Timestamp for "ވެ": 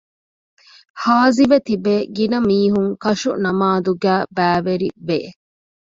5.07-5.19